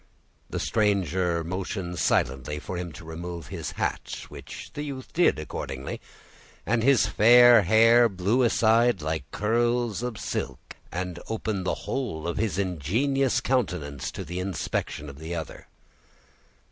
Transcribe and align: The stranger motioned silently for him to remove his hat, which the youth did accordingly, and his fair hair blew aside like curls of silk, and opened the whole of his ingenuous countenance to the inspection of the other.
The 0.49 0.59
stranger 0.59 1.43
motioned 1.43 1.99
silently 1.99 2.57
for 2.57 2.75
him 2.75 2.91
to 2.93 3.05
remove 3.05 3.49
his 3.49 3.73
hat, 3.73 4.25
which 4.29 4.71
the 4.73 4.81
youth 4.81 5.13
did 5.13 5.37
accordingly, 5.37 6.01
and 6.65 6.81
his 6.81 7.05
fair 7.05 7.61
hair 7.61 8.09
blew 8.09 8.41
aside 8.41 9.03
like 9.03 9.29
curls 9.29 10.01
of 10.01 10.17
silk, 10.17 10.75
and 10.91 11.19
opened 11.29 11.67
the 11.67 11.75
whole 11.85 12.27
of 12.27 12.37
his 12.37 12.57
ingenuous 12.57 13.41
countenance 13.41 14.09
to 14.13 14.25
the 14.25 14.39
inspection 14.39 15.07
of 15.07 15.19
the 15.19 15.35
other. 15.35 15.67